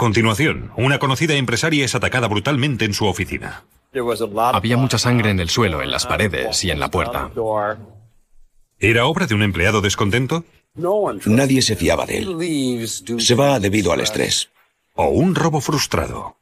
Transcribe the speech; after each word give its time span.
continuación, 0.00 0.72
una 0.78 0.98
conocida 0.98 1.34
empresaria 1.34 1.84
es 1.84 1.94
atacada 1.94 2.26
brutalmente 2.26 2.86
en 2.86 2.94
su 2.94 3.04
oficina. 3.04 3.64
Había 4.54 4.78
mucha 4.78 4.96
sangre 4.96 5.28
en 5.28 5.40
el 5.40 5.50
suelo, 5.50 5.82
en 5.82 5.90
las 5.90 6.06
paredes 6.06 6.64
y 6.64 6.70
en 6.70 6.80
la 6.80 6.90
puerta. 6.90 7.30
¿Era 8.78 9.04
obra 9.04 9.26
de 9.26 9.34
un 9.34 9.42
empleado 9.42 9.82
descontento? 9.82 10.42
Nadie 11.26 11.60
se 11.60 11.76
fiaba 11.76 12.06
de 12.06 12.16
él. 12.16 12.88
Se 13.18 13.34
va 13.34 13.60
debido 13.60 13.92
al 13.92 14.00
estrés. 14.00 14.48
¿O 14.94 15.08
un 15.08 15.34
robo 15.34 15.60
frustrado? 15.60 16.38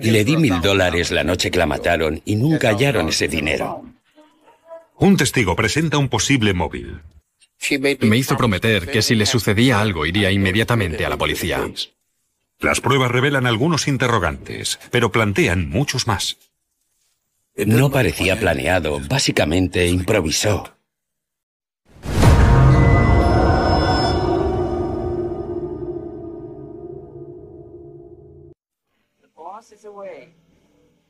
Le 0.00 0.24
di 0.24 0.36
mil 0.36 0.60
dólares 0.60 1.10
la 1.10 1.24
noche 1.24 1.50
que 1.50 1.58
la 1.58 1.66
mataron 1.66 2.22
y 2.24 2.36
nunca 2.36 2.68
hallaron 2.68 3.08
ese 3.08 3.26
dinero. 3.26 3.82
Un 4.96 5.16
testigo 5.16 5.56
presenta 5.56 5.98
un 5.98 6.08
posible 6.08 6.54
móvil. 6.54 7.00
Me 8.00 8.16
hizo 8.16 8.36
prometer 8.36 8.88
que 8.88 9.02
si 9.02 9.16
le 9.16 9.26
sucedía 9.26 9.80
algo 9.80 10.06
iría 10.06 10.30
inmediatamente 10.30 11.04
a 11.04 11.08
la 11.08 11.16
policía. 11.16 11.68
Las 12.60 12.82
pruebas 12.82 13.10
revelan 13.10 13.46
algunos 13.46 13.88
interrogantes, 13.88 14.78
pero 14.90 15.10
plantean 15.10 15.70
muchos 15.70 16.06
más. 16.06 16.36
No 17.56 17.90
parecía 17.90 18.38
planeado, 18.38 19.00
básicamente 19.08 19.86
improvisó. 19.86 20.76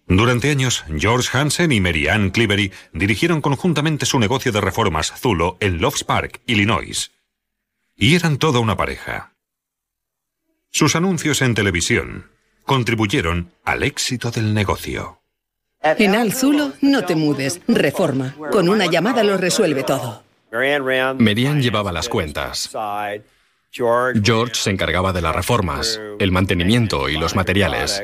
Durante 0.06 0.50
años, 0.50 0.84
George 0.98 1.36
Hansen 1.36 1.72
y 1.72 1.80
Mary 1.80 2.08
Ann 2.08 2.30
Clevery 2.30 2.72
dirigieron 2.92 3.40
conjuntamente 3.40 4.06
su 4.06 4.18
negocio 4.18 4.52
de 4.52 4.60
reformas 4.60 5.12
Zulo 5.16 5.56
en 5.60 5.80
Loves 5.80 6.04
Park, 6.04 6.40
Illinois. 6.46 7.12
Y 7.96 8.14
eran 8.14 8.38
toda 8.38 8.60
una 8.60 8.76
pareja. 8.76 9.34
Sus 10.70 10.94
anuncios 10.94 11.42
en 11.42 11.54
televisión 11.54 12.30
contribuyeron 12.64 13.52
al 13.64 13.82
éxito 13.82 14.30
del 14.30 14.54
negocio. 14.54 15.20
En 15.82 16.14
Al 16.14 16.32
Zulo, 16.32 16.72
no 16.80 17.04
te 17.04 17.16
mudes, 17.16 17.60
reforma. 17.66 18.36
Con 18.52 18.68
una 18.68 18.86
llamada 18.86 19.24
lo 19.24 19.36
resuelve 19.36 19.82
todo. 19.82 20.22
Merian 21.18 21.60
llevaba 21.60 21.90
las 21.90 22.08
cuentas. 22.08 22.70
George 23.72 24.54
se 24.54 24.70
encargaba 24.70 25.12
de 25.12 25.22
las 25.22 25.34
reformas, 25.34 26.00
el 26.18 26.30
mantenimiento 26.32 27.08
y 27.08 27.16
los 27.16 27.34
materiales. 27.34 28.02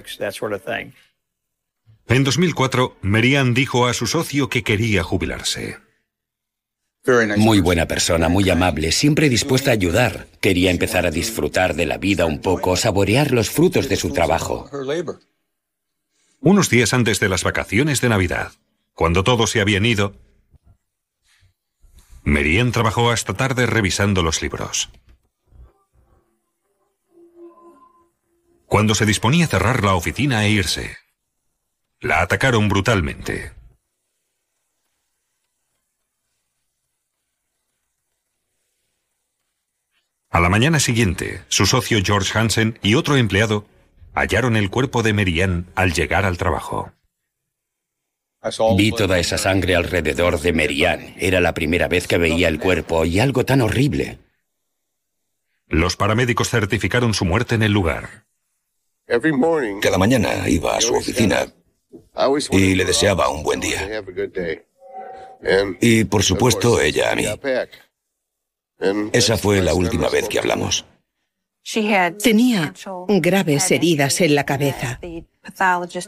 En 2.09 2.25
2004, 2.25 2.97
Merian 3.03 3.53
dijo 3.55 3.87
a 3.87 3.94
su 3.94 4.06
socio 4.06 4.48
que 4.48 4.62
quería 4.62 5.03
jubilarse. 5.03 5.78
Muy 7.36 7.60
buena 7.60 7.86
persona, 7.86 8.28
muy 8.28 8.48
amable, 8.50 8.90
siempre 8.92 9.28
dispuesta 9.28 9.70
a 9.70 9.74
ayudar. 9.74 10.26
Quería 10.40 10.70
empezar 10.70 11.06
a 11.06 11.10
disfrutar 11.10 11.74
de 11.74 11.86
la 11.86 11.98
vida 11.98 12.26
un 12.26 12.40
poco, 12.40 12.76
saborear 12.76 13.30
los 13.30 13.50
frutos 13.50 13.88
de 13.88 13.96
su 13.96 14.12
trabajo. 14.12 14.68
Unos 16.40 16.70
días 16.70 16.92
antes 16.94 17.20
de 17.20 17.28
las 17.28 17.44
vacaciones 17.44 18.00
de 18.00 18.08
Navidad, 18.08 18.52
cuando 18.94 19.24
todos 19.24 19.50
se 19.50 19.60
habían 19.60 19.86
ido, 19.86 20.14
Merian 22.24 22.72
trabajó 22.72 23.10
hasta 23.10 23.34
tarde 23.34 23.66
revisando 23.66 24.22
los 24.22 24.42
libros. 24.42 24.91
Cuando 28.66 28.96
se 28.96 29.06
disponía 29.06 29.44
a 29.44 29.48
cerrar 29.48 29.84
la 29.84 29.94
oficina 29.94 30.44
e 30.44 30.50
irse, 30.50 30.96
la 32.00 32.20
atacaron 32.20 32.68
brutalmente. 32.68 33.55
A 40.36 40.41
la 40.41 40.50
mañana 40.50 40.80
siguiente, 40.80 41.41
su 41.48 41.64
socio 41.64 41.98
George 42.04 42.38
Hansen 42.38 42.78
y 42.82 42.94
otro 42.94 43.16
empleado 43.16 43.64
hallaron 44.14 44.54
el 44.56 44.69
cuerpo 44.69 45.02
de 45.02 45.14
Merian 45.14 45.64
al 45.74 45.94
llegar 45.94 46.26
al 46.26 46.36
trabajo. 46.36 46.92
Vi 48.76 48.92
toda 48.92 49.19
esa 49.19 49.38
sangre 49.38 49.76
alrededor 49.76 50.38
de 50.38 50.52
Merian. 50.52 51.14
Era 51.19 51.41
la 51.41 51.54
primera 51.54 51.88
vez 51.88 52.06
que 52.06 52.19
veía 52.19 52.48
el 52.48 52.60
cuerpo 52.60 53.06
y 53.06 53.19
algo 53.19 53.46
tan 53.46 53.62
horrible. 53.62 54.19
Los 55.69 55.96
paramédicos 55.96 56.50
certificaron 56.50 57.14
su 57.14 57.25
muerte 57.25 57.54
en 57.54 57.62
el 57.62 57.72
lugar. 57.72 58.26
Cada 59.80 59.96
mañana 59.96 60.50
iba 60.50 60.76
a 60.76 60.82
su 60.82 60.96
oficina 60.96 61.46
y 62.50 62.75
le 62.75 62.84
deseaba 62.84 63.30
un 63.30 63.42
buen 63.42 63.60
día. 63.60 64.04
Y 65.80 66.04
por 66.04 66.22
supuesto 66.22 66.78
ella 66.78 67.12
a 67.12 67.14
mí. 67.14 67.25
Esa 69.12 69.37
fue 69.37 69.62
la 69.62 69.75
última 69.75 70.09
vez 70.09 70.28
que 70.28 70.38
hablamos. 70.38 70.84
Tenía 72.22 72.72
graves 73.09 73.70
heridas 73.70 74.20
en 74.20 74.34
la 74.34 74.44
cabeza 74.44 75.00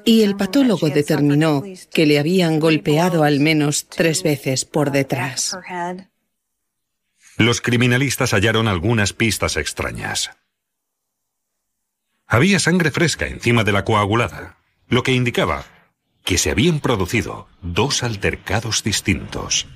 y 0.04 0.22
el 0.22 0.36
patólogo 0.36 0.88
determinó 0.88 1.64
que 1.92 2.06
le 2.06 2.18
habían 2.18 2.60
golpeado 2.60 3.24
al 3.24 3.40
menos 3.40 3.88
tres 3.88 4.22
veces 4.22 4.64
por 4.64 4.92
detrás. 4.92 5.58
Los 7.36 7.60
criminalistas 7.60 8.32
hallaron 8.32 8.68
algunas 8.68 9.12
pistas 9.12 9.56
extrañas. 9.56 10.30
Había 12.26 12.58
sangre 12.58 12.90
fresca 12.90 13.26
encima 13.26 13.64
de 13.64 13.72
la 13.72 13.84
coagulada, 13.84 14.58
lo 14.88 15.02
que 15.02 15.12
indicaba 15.12 15.64
que 16.24 16.36
se 16.36 16.50
habían 16.50 16.80
producido 16.80 17.48
dos 17.62 18.02
altercados 18.02 18.84
distintos. 18.84 19.66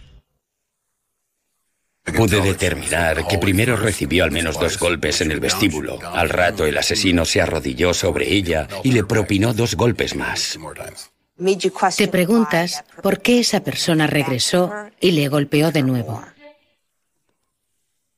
Pude 2.05 2.41
determinar 2.41 3.27
que 3.29 3.39
primero 3.39 3.77
recibió 3.77 4.25
al 4.25 4.33
menos 4.33 4.59
dos 4.59 4.79
golpes 4.79 5.21
en 5.21 5.31
el 5.31 5.41
vestíbulo. 5.41 5.99
Al 6.13 6.29
rato 6.29 6.67
el 6.67 6.77
asesino 6.77 7.25
se 7.25 7.41
arrodilló 7.41 7.95
sobre 7.95 8.33
ella 8.33 8.67
y 8.83 8.93
le 8.93 9.05
propinó 9.05 9.55
dos 9.55 9.77
golpes 9.77 10.17
más. 10.17 10.59
Te 11.97 12.09
preguntas 12.09 12.85
por 13.03 13.21
qué 13.21 13.41
esa 13.41 13.61
persona 13.61 14.07
regresó 14.07 14.73
y 15.01 15.13
le 15.13 15.29
golpeó 15.29 15.71
de 15.71 15.83
nuevo. 15.83 16.23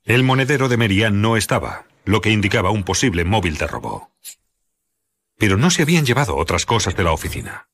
El 0.05 0.23
monedero 0.23 0.69
de 0.69 0.77
Merian 0.77 1.21
no 1.21 1.37
estaba, 1.37 1.87
lo 2.05 2.21
que 2.21 2.31
indicaba 2.31 2.71
un 2.71 2.85
posible 2.85 3.25
móvil 3.25 3.57
de 3.57 3.67
robo. 3.67 4.11
Pero 5.39 5.57
no 5.57 5.71
se 5.71 5.83
habían 5.83 6.05
llevado 6.05 6.37
otras 6.37 6.67
cosas 6.67 6.97
de 6.97 7.05
la 7.05 7.13
oficina. 7.13 7.69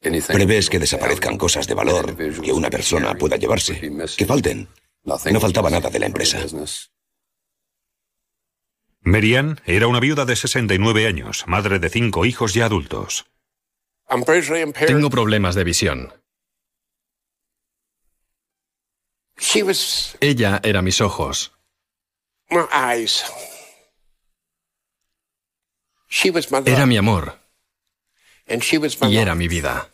Prevés 0.00 0.70
que 0.70 0.78
desaparezcan 0.78 1.36
cosas 1.36 1.66
de 1.66 1.74
valor 1.74 2.16
que 2.16 2.52
una 2.52 2.70
persona 2.70 3.14
pueda 3.14 3.36
llevarse, 3.36 3.80
que 4.16 4.26
falten. 4.26 4.68
No 5.04 5.40
faltaba 5.40 5.70
nada 5.70 5.90
de 5.90 5.98
la 5.98 6.06
empresa. 6.06 6.38
Merian 9.00 9.60
era 9.64 9.86
una 9.88 10.00
viuda 10.00 10.24
de 10.24 10.36
69 10.36 11.06
años, 11.06 11.44
madre 11.46 11.78
de 11.78 11.88
cinco 11.88 12.26
hijos 12.26 12.54
ya 12.54 12.66
adultos. 12.66 13.26
Tengo 14.86 15.10
problemas 15.10 15.54
de 15.54 15.64
visión. 15.64 16.12
Ella 20.20 20.60
era 20.62 20.82
mis 20.82 21.00
ojos. 21.00 21.52
Era 26.64 26.86
mi 26.86 26.96
amor. 26.96 27.37
Y 29.08 29.16
era 29.16 29.34
mi 29.34 29.48
vida. 29.48 29.90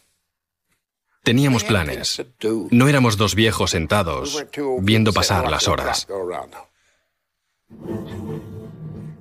Teníamos 1.23 1.65
planes. 1.65 2.23
No 2.71 2.87
éramos 2.87 3.17
dos 3.17 3.35
viejos 3.35 3.71
sentados 3.71 4.45
viendo 4.81 5.13
pasar 5.13 5.51
las 5.51 5.69
horas. 5.69 6.07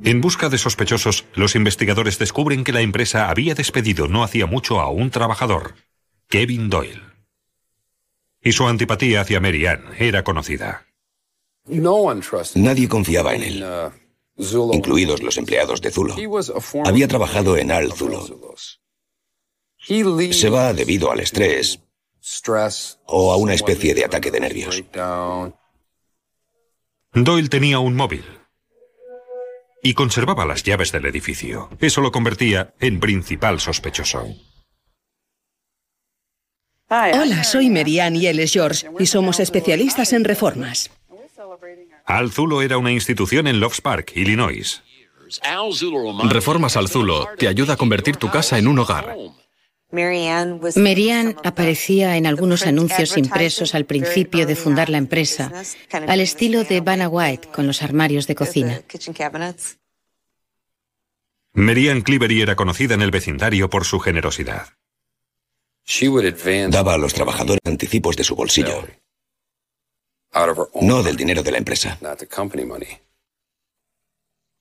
En 0.04 0.20
busca 0.20 0.50
de 0.50 0.58
sospechosos, 0.58 1.26
los 1.34 1.56
investigadores 1.56 2.20
descubren 2.20 2.66
que 2.66 2.74
la 2.74 2.82
empresa 2.82 3.30
había 3.30 3.56
despedido 3.56 4.10
no 4.10 4.24
hacía 4.24 4.46
mucho 4.46 4.82
a 4.82 4.90
un 4.90 5.12
trabajador, 5.12 5.76
Kevin 6.28 6.70
Doyle. 6.70 7.02
Y 8.42 8.52
su 8.52 8.68
antipatía 8.68 9.22
hacia 9.22 9.40
Mary 9.40 9.66
Ann 9.66 9.86
era 9.98 10.26
conocida. 10.26 10.86
Nadie 12.56 12.90
confiaba 12.90 13.34
en 13.34 13.44
él, 13.44 13.66
incluidos 14.74 15.24
los 15.24 15.38
empleados 15.38 15.80
de 15.80 15.92
Zulo. 15.92 16.16
Había 16.84 17.08
trabajado 17.08 17.56
en 17.56 17.72
Al 17.72 17.94
Zulo. 17.94 18.28
Se 19.86 20.50
va 20.50 20.74
debido 20.74 21.12
al 21.12 21.20
estrés 21.20 21.80
o 23.06 23.34
a 23.34 23.38
una 23.38 23.54
especie 23.54 23.94
de 23.94 24.06
ataque 24.06 24.32
de 24.32 24.40
nervios. 24.40 24.82
Doyle 27.14 27.50
tenía 27.50 27.80
un 27.80 27.96
móvil 27.96 28.24
y 29.84 29.94
conservaba 29.94 30.46
las 30.46 30.64
llaves 30.64 30.92
del 30.94 31.06
edificio. 31.06 31.70
Eso 31.82 32.00
lo 32.00 32.12
convertía 32.12 32.74
en 32.80 33.02
principal 33.02 33.60
sospechoso. 33.60 34.26
Hola, 36.90 37.44
soy 37.44 37.70
Merian 37.70 38.16
y 38.16 38.28
él 38.28 38.40
es 38.40 38.54
George, 38.54 38.88
y 39.00 39.06
somos 39.08 39.40
especialistas 39.40 40.14
en 40.14 40.24
reformas. 40.24 40.92
Al 42.06 42.32
Zulo 42.32 42.62
era 42.62 42.78
una 42.78 42.92
institución 42.92 43.48
en 43.48 43.60
Loves 43.60 43.82
Park, 43.82 44.14
Illinois. 44.16 44.82
Reformas 46.30 46.78
Al 46.78 46.88
Zulo 46.88 47.28
te 47.38 47.48
ayuda 47.48 47.74
a 47.74 47.78
convertir 47.78 48.18
tu 48.18 48.30
casa 48.30 48.58
en 48.58 48.68
un 48.68 48.80
hogar. 48.80 49.16
Marianne 50.76 51.36
aparecía 51.44 52.18
en 52.18 52.26
algunos 52.26 52.66
anuncios 52.66 53.16
impresos 53.16 53.76
al 53.76 53.86
principio 53.86 54.48
de 54.48 54.56
fundar 54.56 54.90
la 54.90 54.98
empresa, 54.98 55.52
al 55.92 56.20
estilo 56.20 56.64
de 56.64 56.82
Vanna 56.82 57.08
White 57.08 57.50
con 57.50 57.68
los 57.68 57.84
armarios 57.84 58.26
de 58.26 58.34
cocina. 58.34 58.82
Marianne 61.54 62.04
Clevery 62.04 62.42
era 62.42 62.56
conocida 62.56 62.96
en 62.96 63.04
el 63.04 63.12
vecindario 63.12 63.70
por 63.70 63.86
su 63.86 64.00
generosidad. 64.00 64.70
Daba 66.70 66.96
a 66.96 66.98
los 66.98 67.14
trabajadores 67.14 67.62
anticipos 67.66 68.16
de 68.16 68.24
su 68.24 68.36
bolsillo, 68.36 68.88
no 70.82 71.04
del 71.04 71.16
dinero 71.16 71.44
de 71.44 71.52
la 71.52 71.58
empresa. 71.60 72.00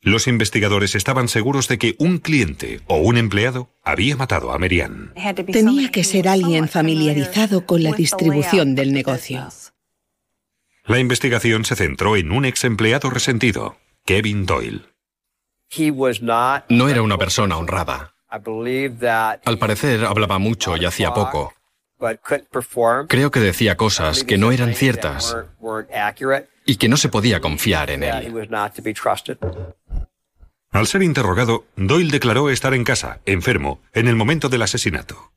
Los 0.05 0.27
investigadores 0.27 0.97
estaban 0.97 1.29
seguros 1.29 1.69
de 1.69 1.79
que 1.79 1.95
un 2.01 2.19
cliente 2.19 2.81
o 2.89 2.97
un 2.97 3.17
empleado 3.17 3.71
había 3.85 4.17
matado 4.17 4.51
a 4.51 4.59
Merian. 4.59 5.15
Tenía 5.53 5.93
que 5.93 6.03
ser 6.03 6.27
alguien 6.27 6.69
familiarizado 6.69 7.65
con 7.67 7.85
la 7.85 7.93
distribución 7.93 8.75
del 8.75 8.93
negocio. 8.93 9.49
La 10.87 10.99
investigación 10.99 11.65
se 11.65 11.77
centró 11.77 12.17
en 12.17 12.33
un 12.33 12.45
ex 12.45 12.65
empleado 12.65 13.11
resentido, 13.11 13.77
Kevin 14.05 14.45
Doyle. 14.45 14.83
No 16.69 16.89
era 16.89 17.03
una 17.03 17.17
persona 17.17 17.57
honrada. 17.57 18.17
Al 18.29 19.59
parecer 19.61 20.05
hablaba 20.05 20.41
mucho 20.41 20.77
y 20.77 20.85
hacía 20.85 21.15
poco. 21.15 21.55
Creo 23.09 23.31
que 23.31 23.39
decía 23.39 23.77
cosas 23.77 24.25
que 24.25 24.37
no 24.37 24.51
eran 24.51 24.75
ciertas 24.75 25.37
y 26.65 26.77
que 26.77 26.89
no 26.89 26.97
se 26.97 27.09
podía 27.09 27.41
confiar 27.41 27.91
en 27.91 28.03
él. 28.05 28.49
Al 30.71 30.87
ser 30.87 31.03
interrogado, 31.03 31.67
Doyle 31.77 32.11
declaró 32.11 32.49
estar 32.49 32.73
en 32.73 32.85
casa, 32.85 33.21
enfermo, 33.27 33.81
en 33.93 34.09
el 34.09 34.17
momento 34.17 34.49
del 34.49 34.63
asesinato, 34.63 35.33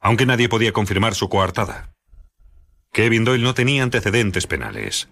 aunque 0.00 0.26
nadie 0.26 0.48
podía 0.48 0.72
confirmar 0.72 1.14
su 1.14 1.28
coartada. 1.28 1.94
Kevin 2.92 3.24
Doyle 3.24 3.44
no 3.44 3.54
tenía 3.54 3.84
antecedentes 3.84 4.48
penales. 4.48 5.08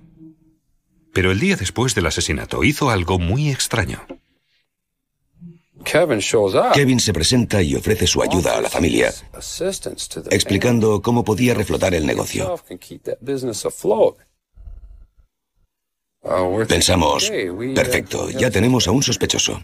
Pero 1.14 1.30
el 1.30 1.38
día 1.38 1.56
después 1.56 1.94
del 1.94 2.06
asesinato 2.06 2.64
hizo 2.64 2.90
algo 2.90 3.18
muy 3.18 3.50
extraño. 3.50 4.04
Kevin 6.72 6.98
se 6.98 7.12
presenta 7.12 7.62
y 7.62 7.76
ofrece 7.76 8.06
su 8.06 8.20
ayuda 8.20 8.58
a 8.58 8.60
la 8.60 8.68
familia, 8.68 9.14
explicando 10.30 11.00
cómo 11.02 11.24
podía 11.24 11.54
reflotar 11.54 11.94
el 11.94 12.04
negocio. 12.04 12.60
Pensamos, 16.68 17.30
perfecto, 17.74 18.30
ya 18.30 18.50
tenemos 18.50 18.86
a 18.88 18.90
un 18.90 19.02
sospechoso. 19.02 19.62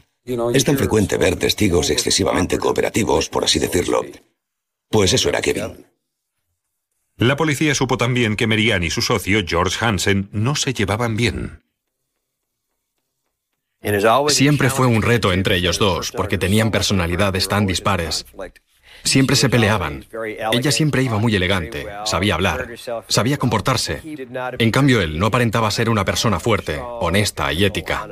Es 0.55 0.65
tan 0.65 0.79
frecuente 0.79 1.19
ver 1.19 1.37
testigos 1.37 1.91
excesivamente 1.91 2.59
cooperativos, 2.59 3.29
por 3.29 3.45
así 3.45 3.59
decirlo. 3.59 4.03
Pues 4.89 5.13
eso 5.13 5.29
era 5.29 5.43
Kevin. 5.43 5.87
La 7.17 7.37
policía 7.37 7.75
supo 7.75 7.97
también 7.97 8.35
que 8.37 8.47
Merian 8.47 8.83
y 8.83 8.91
su 8.91 9.03
socio, 9.03 9.41
George 9.47 9.85
Hansen, 9.85 10.29
no 10.33 10.57
se 10.57 10.73
llevaban 10.73 11.17
bien. 11.17 11.63
Siempre 14.29 14.71
fue 14.71 14.87
un 14.87 15.03
reto 15.03 15.33
entre 15.33 15.57
ellos 15.57 15.79
dos, 15.79 16.11
porque 16.11 16.39
tenían 16.39 16.71
personalidades 16.71 17.49
tan 17.49 17.67
dispares. 17.67 18.25
Siempre 19.05 19.37
se 19.37 19.49
peleaban. 19.49 20.05
Ella 20.53 20.73
siempre 20.73 21.03
iba 21.03 21.19
muy 21.19 21.35
elegante, 21.35 21.87
sabía 22.05 22.35
hablar, 22.35 22.69
sabía 23.09 23.37
comportarse. 23.37 24.01
En 24.59 24.71
cambio, 24.71 25.01
él 25.01 25.19
no 25.19 25.27
aparentaba 25.27 25.71
ser 25.71 25.91
una 25.91 26.05
persona 26.05 26.41
fuerte, 26.41 26.79
honesta 26.79 27.53
y 27.53 27.65
ética. 27.65 28.09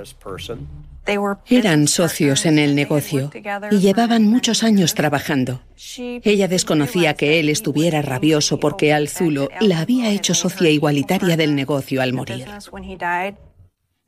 Eran 1.48 1.88
socios 1.88 2.46
en 2.46 2.58
el 2.58 2.76
negocio 2.76 3.30
y 3.70 3.78
llevaban 3.80 4.24
muchos 4.24 4.62
años 4.62 4.94
trabajando. 4.94 5.62
Ella 5.96 6.46
desconocía 6.46 7.14
que 7.14 7.40
él 7.40 7.48
estuviera 7.48 8.02
rabioso 8.02 8.60
porque 8.60 8.92
Al 8.92 9.08
Zulo 9.08 9.48
la 9.60 9.80
había 9.80 10.10
hecho 10.10 10.34
socia 10.34 10.70
igualitaria 10.70 11.36
del 11.36 11.56
negocio 11.56 12.02
al 12.02 12.12
morir. 12.12 12.46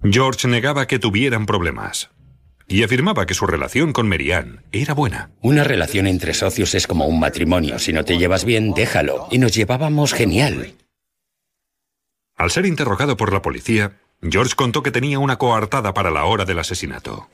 George 0.02 0.46
negaba 0.46 0.86
que 0.86 0.98
tuvieran 0.98 1.46
problemas 1.46 2.10
y 2.66 2.82
afirmaba 2.82 3.26
que 3.26 3.34
su 3.34 3.46
relación 3.46 3.92
con 3.92 4.08
Merianne 4.08 4.60
era 4.72 4.94
buena. 4.94 5.30
Una 5.40 5.64
relación 5.64 6.06
entre 6.06 6.34
socios 6.34 6.74
es 6.74 6.86
como 6.86 7.06
un 7.06 7.20
matrimonio. 7.20 7.78
Si 7.78 7.92
no 7.92 8.04
te 8.04 8.18
llevas 8.18 8.44
bien, 8.44 8.72
déjalo. 8.72 9.28
Y 9.30 9.38
nos 9.38 9.54
llevábamos 9.54 10.12
genial. 10.12 10.74
Al 12.36 12.50
ser 12.50 12.66
interrogado 12.66 13.16
por 13.16 13.32
la 13.32 13.42
policía, 13.42 14.00
George 14.22 14.54
contó 14.56 14.82
que 14.82 14.90
tenía 14.90 15.18
una 15.18 15.36
coartada 15.36 15.94
para 15.94 16.10
la 16.10 16.24
hora 16.24 16.44
del 16.44 16.58
asesinato. 16.58 17.28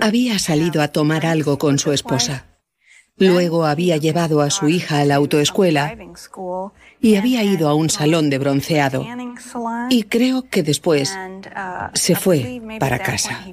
Había 0.00 0.38
salido 0.38 0.82
a 0.82 0.88
tomar 0.88 1.26
algo 1.26 1.58
con 1.58 1.78
su 1.78 1.92
esposa. 1.92 2.46
Luego 3.18 3.64
había 3.64 3.96
llevado 3.96 4.42
a 4.42 4.50
su 4.50 4.68
hija 4.68 5.00
a 5.00 5.04
la 5.04 5.14
autoescuela 5.14 5.96
y 7.00 7.16
había 7.16 7.42
ido 7.42 7.68
a 7.68 7.74
un 7.74 7.90
salón 7.90 8.30
de 8.30 8.38
bronceado. 8.38 9.06
Y 9.90 10.04
creo 10.04 10.48
que 10.48 10.62
después 10.62 11.16
se 11.94 12.16
fue 12.16 12.60
para 12.80 12.98
casa. 12.98 13.44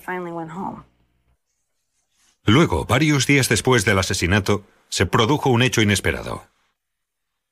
Luego, 2.46 2.86
varios 2.86 3.26
días 3.26 3.50
después 3.50 3.86
del 3.86 4.00
asesinato, 4.00 4.66
se 4.90 5.06
produjo 5.06 5.50
un 5.50 5.64
hecho 5.64 5.82
inesperado. 5.82 6.46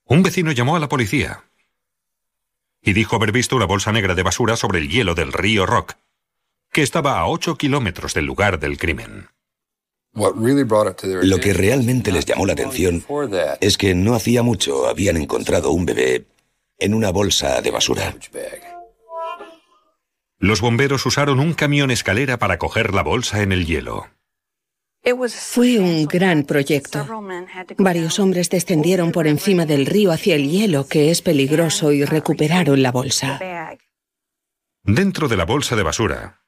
Un 0.05 0.23
vecino 0.23 0.51
llamó 0.51 0.75
a 0.75 0.79
la 0.79 0.89
policía 0.89 1.43
y 2.81 2.93
dijo 2.93 3.15
haber 3.15 3.31
visto 3.31 3.55
una 3.55 3.65
bolsa 3.65 3.91
negra 3.91 4.15
de 4.15 4.23
basura 4.23 4.55
sobre 4.57 4.79
el 4.79 4.89
hielo 4.89 5.15
del 5.15 5.31
río 5.31 5.65
Rock, 5.65 5.95
que 6.71 6.81
estaba 6.81 7.19
a 7.19 7.27
8 7.27 7.57
kilómetros 7.57 8.13
del 8.13 8.25
lugar 8.25 8.59
del 8.59 8.77
crimen. 8.77 9.29
Lo 10.13 11.39
que 11.39 11.53
realmente 11.53 12.11
les 12.11 12.25
llamó 12.25 12.45
la 12.45 12.53
atención 12.53 13.03
es 13.61 13.77
que 13.77 13.95
no 13.95 14.13
hacía 14.13 14.43
mucho 14.43 14.87
habían 14.87 15.17
encontrado 15.17 15.71
un 15.71 15.85
bebé 15.85 16.27
en 16.77 16.93
una 16.93 17.11
bolsa 17.11 17.61
de 17.61 17.71
basura. 17.71 18.15
Los 20.37 20.59
bomberos 20.59 21.05
usaron 21.05 21.39
un 21.39 21.53
camión 21.53 21.91
escalera 21.91 22.39
para 22.39 22.57
coger 22.57 22.93
la 22.93 23.03
bolsa 23.03 23.41
en 23.41 23.51
el 23.51 23.65
hielo. 23.65 24.07
Fue 25.29 25.79
un 25.79 26.05
gran 26.05 26.43
proyecto. 26.43 27.07
Varios 27.77 28.19
hombres 28.19 28.49
descendieron 28.49 29.11
por 29.11 29.27
encima 29.27 29.65
del 29.65 29.85
río 29.85 30.11
hacia 30.11 30.35
el 30.35 30.49
hielo, 30.49 30.87
que 30.87 31.09
es 31.09 31.21
peligroso, 31.21 31.91
y 31.91 32.03
recuperaron 32.03 32.83
la 32.83 32.91
bolsa. 32.91 33.39
Dentro 34.83 35.27
de 35.27 35.37
la 35.37 35.45
bolsa 35.45 35.75
de 35.75 35.83
basura 35.83 36.41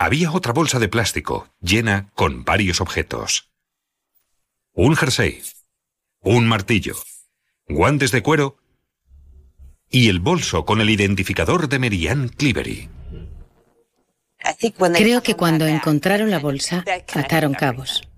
había 0.00 0.32
otra 0.32 0.54
bolsa 0.54 0.78
de 0.78 0.88
plástico 0.88 1.50
llena 1.60 2.08
con 2.14 2.42
varios 2.42 2.80
objetos. 2.80 3.50
Un 4.72 4.96
jersey, 4.96 5.42
un 6.20 6.48
martillo, 6.48 6.96
guantes 7.68 8.10
de 8.10 8.22
cuero 8.22 8.56
y 9.90 10.08
el 10.08 10.18
bolso 10.18 10.64
con 10.64 10.80
el 10.80 10.88
identificador 10.88 11.68
de 11.68 11.78
Merianne 11.78 12.30
Cleavery. 12.30 12.88
Creo 14.96 15.22
que 15.22 15.36
cuando 15.36 15.66
encontraron 15.66 16.30
la 16.30 16.38
bolsa, 16.38 16.82
ataron 17.14 17.52
cabos. 17.52 18.08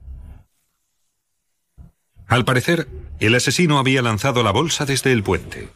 Al 2.28 2.44
parecer, 2.44 2.86
el 3.18 3.34
asesino 3.34 3.80
había 3.80 4.02
lanzado 4.02 4.44
la 4.44 4.52
bolsa 4.52 4.84
desde 4.86 5.10
el 5.10 5.24
puente. 5.24 5.68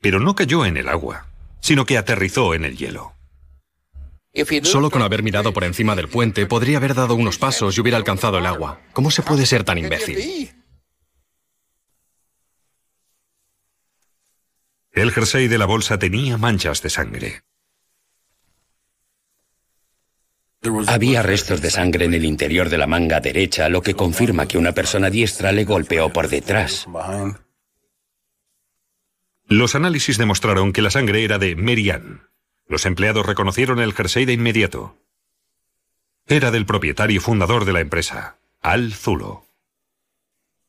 Pero 0.00 0.20
no 0.20 0.36
cayó 0.36 0.64
en 0.64 0.76
el 0.76 0.88
agua, 0.88 1.26
sino 1.58 1.84
que 1.84 1.98
aterrizó 1.98 2.54
en 2.54 2.64
el 2.64 2.76
hielo. 2.76 3.15
Solo 4.62 4.90
con 4.90 5.02
haber 5.02 5.22
mirado 5.22 5.52
por 5.52 5.64
encima 5.64 5.96
del 5.96 6.08
puente 6.08 6.46
podría 6.46 6.76
haber 6.76 6.94
dado 6.94 7.14
unos 7.14 7.38
pasos 7.38 7.76
y 7.76 7.80
hubiera 7.80 7.96
alcanzado 7.96 8.38
el 8.38 8.46
agua. 8.46 8.80
¿Cómo 8.92 9.10
se 9.10 9.22
puede 9.22 9.46
ser 9.46 9.64
tan 9.64 9.78
imbécil? 9.78 10.50
El 14.92 15.12
jersey 15.12 15.48
de 15.48 15.58
la 15.58 15.66
bolsa 15.66 15.98
tenía 15.98 16.38
manchas 16.38 16.82
de 16.82 16.90
sangre. 16.90 17.42
Había 20.86 21.22
restos 21.22 21.60
de 21.60 21.70
sangre 21.70 22.06
en 22.06 22.14
el 22.14 22.24
interior 22.24 22.68
de 22.68 22.78
la 22.78 22.86
manga 22.86 23.20
derecha, 23.20 23.68
lo 23.68 23.82
que 23.82 23.94
confirma 23.94 24.48
que 24.48 24.58
una 24.58 24.72
persona 24.72 25.10
diestra 25.10 25.52
le 25.52 25.64
golpeó 25.64 26.12
por 26.12 26.28
detrás. 26.28 26.86
Los 29.44 29.74
análisis 29.74 30.18
demostraron 30.18 30.72
que 30.72 30.82
la 30.82 30.90
sangre 30.90 31.22
era 31.24 31.38
de 31.38 31.54
Merian. 31.54 32.28
Los 32.68 32.86
empleados 32.86 33.26
reconocieron 33.26 33.80
el 33.80 33.92
jersey 33.92 34.24
de 34.24 34.32
inmediato. 34.32 34.96
Era 36.26 36.50
del 36.50 36.66
propietario 36.66 37.20
fundador 37.20 37.64
de 37.64 37.72
la 37.72 37.80
empresa, 37.80 38.38
Al 38.60 38.92
Zulo. 38.92 39.44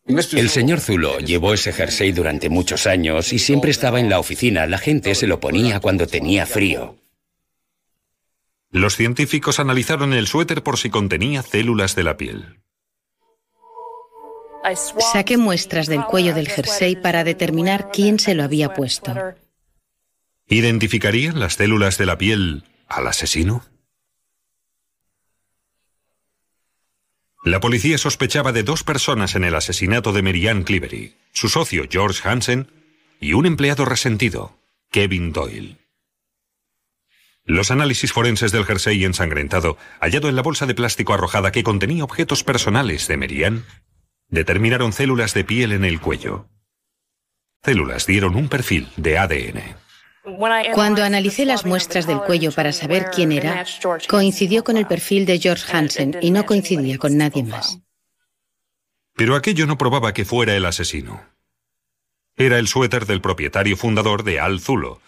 El 0.06 0.50
señor 0.50 0.80
Zulo 0.80 1.20
llevó 1.20 1.54
ese 1.54 1.74
jersey 1.74 2.14
durante 2.14 2.50
muchos 2.50 2.88
años 2.88 3.34
y 3.34 3.40
siempre 3.40 3.72
estaba 3.72 4.00
en 4.00 4.10
la 4.10 4.20
oficina. 4.20 4.66
La 4.66 4.78
gente 4.78 5.14
se 5.16 5.28
lo 5.28 5.40
ponía 5.40 5.82
cuando 5.82 6.08
tenía 6.08 6.46
frío. 6.46 6.96
Los 8.72 8.96
científicos 8.96 9.60
analizaron 9.60 10.14
el 10.14 10.28
suéter 10.28 10.64
por 10.64 10.78
si 10.78 10.90
contenía 10.90 11.42
células 11.42 11.96
de 11.96 12.04
la 12.04 12.16
piel. 12.16 12.60
Saqué 15.14 15.38
muestras 15.38 15.88
del 15.88 16.04
cuello 16.06 16.34
del 16.34 16.50
jersey 16.50 16.96
para 16.96 17.24
determinar 17.24 17.90
quién 17.92 18.20
se 18.20 18.36
lo 18.36 18.44
había 18.44 18.74
puesto. 18.74 19.14
¿Identificarían 20.50 21.40
las 21.40 21.56
células 21.56 21.98
de 21.98 22.06
la 22.06 22.18
piel 22.18 22.64
al 22.88 23.08
asesino? 23.08 23.66
La 27.44 27.60
policía 27.60 27.98
sospechaba 27.98 28.54
de 28.54 28.64
dos 28.64 28.84
personas 28.84 29.36
en 29.36 29.44
el 29.44 29.56
asesinato 29.56 30.14
de 30.14 30.22
Marianne 30.22 30.64
Cleavery, 30.64 31.16
su 31.34 31.50
socio 31.50 31.86
George 31.90 32.28
Hansen 32.28 32.72
y 33.20 33.34
un 33.34 33.46
empleado 33.46 33.84
resentido, 33.84 34.58
Kevin 34.90 35.34
Doyle. 35.34 35.78
Los 37.44 37.70
análisis 37.70 38.14
forenses 38.14 38.54
del 38.54 38.66
jersey 38.66 39.04
ensangrentado, 39.04 39.78
hallado 40.00 40.30
en 40.30 40.36
la 40.38 40.42
bolsa 40.42 40.66
de 40.66 40.76
plástico 40.76 41.14
arrojada 41.14 41.52
que 41.52 41.64
contenía 41.64 42.06
objetos 42.06 42.46
personales 42.46 43.08
de 43.08 43.18
Merian, 43.18 43.66
determinaron 44.30 44.94
células 44.94 45.34
de 45.34 45.44
piel 45.44 45.74
en 45.74 45.84
el 45.84 46.00
cuello. 46.00 46.48
Células 47.64 48.06
dieron 48.06 48.36
un 48.36 48.48
perfil 48.48 48.90
de 48.96 49.18
ADN. 49.18 49.87
Cuando 50.74 51.04
analicé 51.04 51.46
las 51.46 51.66
muestras 51.66 52.06
del 52.06 52.20
cuello 52.22 52.52
para 52.52 52.74
saber 52.74 53.08
quién 53.14 53.32
era, 53.32 53.66
coincidió 54.08 54.64
con 54.64 54.76
el 54.78 54.86
perfil 54.86 55.26
de 55.26 55.40
George 55.40 55.66
Hansen 55.72 56.18
y 56.22 56.32
no 56.32 56.46
coincidía 56.46 56.98
con 56.98 57.18
nadie 57.18 57.44
más. 57.44 57.80
Pero 59.16 59.36
aquello 59.36 59.66
no 59.66 59.78
probaba 59.78 60.14
que 60.14 60.26
fuera 60.26 60.56
el 60.56 60.66
asesino. 60.66 61.24
Era 62.36 62.60
el 62.60 62.68
suéter 62.68 63.06
del 63.06 63.22
propietario 63.22 63.78
fundador 63.78 64.24
de 64.24 64.40
Al 64.40 64.60
Zulo, 64.60 65.02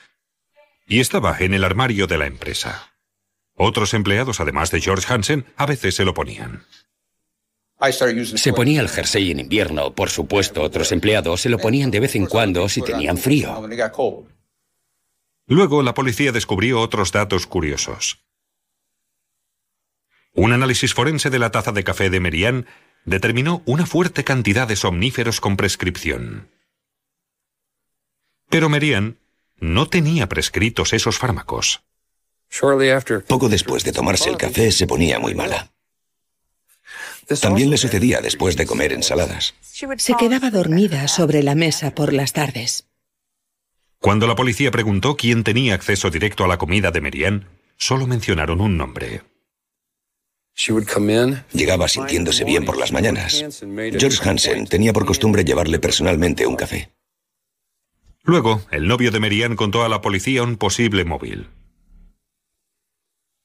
y 0.88 1.00
estaba 1.00 1.38
en 1.40 1.54
el 1.54 1.64
armario 1.64 2.08
de 2.08 2.18
la 2.18 2.26
empresa. 2.26 2.94
Otros 3.56 3.94
empleados, 3.94 4.40
además 4.40 4.72
de 4.72 4.82
George 4.82 5.14
Hansen, 5.14 5.46
a 5.58 5.66
veces 5.66 5.96
se 5.96 6.06
lo 6.06 6.14
ponían. 6.14 6.64
Se 8.36 8.54
ponía 8.54 8.82
el 8.82 8.90
jersey 8.90 9.32
en 9.32 9.40
invierno, 9.42 9.94
por 9.94 10.10
supuesto, 10.10 10.62
otros 10.64 10.92
empleados 10.92 11.42
se 11.42 11.50
lo 11.50 11.60
ponían 11.60 11.92
de 11.92 12.00
vez 12.00 12.16
en 12.16 12.26
cuando 12.26 12.68
si 12.68 12.82
tenían 12.82 13.18
frío. 13.18 13.62
Luego 15.50 15.82
la 15.82 15.96
policía 15.96 16.32
descubrió 16.32 16.80
otros 16.80 17.12
datos 17.12 17.48
curiosos. 17.48 18.20
Un 20.36 20.54
análisis 20.54 20.94
forense 20.94 21.32
de 21.32 21.40
la 21.40 21.50
taza 21.50 21.72
de 21.72 21.84
café 21.84 22.12
de 22.12 22.20
Merian 22.20 22.68
determinó 23.04 23.64
una 23.66 23.88
fuerte 23.88 24.24
cantidad 24.24 24.68
de 24.68 24.76
somníferos 24.76 25.42
con 25.42 25.58
prescripción. 25.58 26.52
Pero 28.48 28.70
Merian 28.70 29.18
no 29.58 29.90
tenía 29.90 30.30
prescritos 30.30 30.94
esos 30.94 31.18
fármacos. 31.18 31.82
Poco 33.28 33.50
después 33.50 33.84
de 33.84 33.92
tomarse 33.92 34.30
el 34.30 34.38
café 34.38 34.72
se 34.72 34.86
ponía 34.86 35.18
muy 35.18 35.34
mala. 35.34 35.72
También 37.42 37.72
le 37.72 37.78
sucedía 37.78 38.22
después 38.22 38.56
de 38.56 38.68
comer 38.68 38.94
ensaladas. 38.94 39.56
Se 39.62 40.14
quedaba 40.14 40.52
dormida 40.52 41.08
sobre 41.08 41.42
la 41.42 41.56
mesa 41.56 41.96
por 41.96 42.14
las 42.14 42.34
tardes. 42.34 42.89
Cuando 44.02 44.28
la 44.28 44.36
policía 44.36 44.72
preguntó 44.72 45.18
quién 45.18 45.44
tenía 45.44 45.76
acceso 45.76 46.10
directo 46.10 46.46
a 46.46 46.48
la 46.48 46.58
comida 46.58 46.92
de 46.92 47.02
Merian, 47.02 47.50
solo 47.76 48.08
mencionaron 48.08 48.62
un 48.62 48.78
nombre. 48.78 49.24
Llegaba 51.54 51.88
sintiéndose 51.88 52.44
bien 52.46 52.66
por 52.66 52.78
las 52.78 52.92
mañanas. 52.92 53.46
George 53.98 54.30
Hansen 54.30 54.68
tenía 54.68 54.94
por 54.94 55.06
costumbre 55.06 55.44
llevarle 55.44 55.80
personalmente 55.80 56.46
un 56.46 56.56
café. 56.56 56.92
Luego, 58.24 58.62
el 58.72 58.88
novio 58.88 59.12
de 59.12 59.20
Merian 59.20 59.56
contó 59.56 59.84
a 59.84 59.90
la 59.90 60.02
policía 60.02 60.44
un 60.44 60.58
posible 60.58 61.04
móvil. 61.04 61.50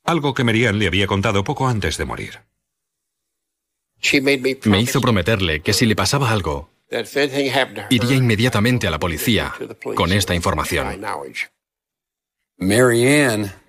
Algo 0.04 0.34
que 0.34 0.44
Merian 0.44 0.78
le 0.78 0.86
había 0.86 1.06
contado 1.06 1.44
poco 1.44 1.66
antes 1.66 1.96
de 1.96 2.04
morir. 2.04 2.40
Me 4.64 4.80
hizo 4.80 5.00
prometerle 5.00 5.62
que 5.62 5.72
si 5.72 5.86
le 5.86 5.96
pasaba 5.96 6.30
algo, 6.30 6.73
iría 7.90 8.14
inmediatamente 8.14 8.86
a 8.86 8.90
la 8.90 8.98
policía 8.98 9.54
con 9.94 10.12
esta 10.12 10.34
información. 10.34 11.00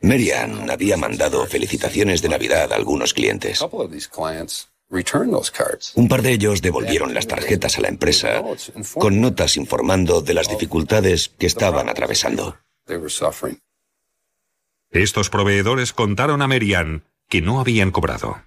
Marianne 0.01 0.71
había 0.71 0.97
mandado 0.97 1.45
felicitaciones 1.47 2.21
de 2.21 2.29
Navidad 2.29 2.71
a 2.71 2.75
algunos 2.75 3.13
clientes. 3.13 3.59
Un 5.95 6.07
par 6.07 6.21
de 6.21 6.31
ellos 6.31 6.61
devolvieron 6.61 7.13
las 7.13 7.27
tarjetas 7.27 7.77
a 7.77 7.81
la 7.81 7.87
empresa 7.87 8.43
con 8.93 9.19
notas 9.19 9.57
informando 9.57 10.21
de 10.21 10.33
las 10.35 10.47
dificultades 10.47 11.29
que 11.29 11.47
estaban 11.47 11.89
atravesando. 11.89 12.57
Estos 14.91 15.29
proveedores 15.29 15.91
contaron 15.91 16.41
a 16.41 16.47
Marianne 16.47 17.01
que 17.27 17.41
no 17.41 17.59
habían 17.59 17.91
cobrado. 17.91 18.43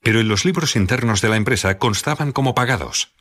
Pero 0.00 0.20
en 0.20 0.28
los 0.28 0.44
libros 0.44 0.76
internos 0.76 1.20
de 1.20 1.28
la 1.28 1.36
empresa 1.36 1.78
constaban 1.78 2.32
como 2.32 2.54
pagados. 2.54 3.12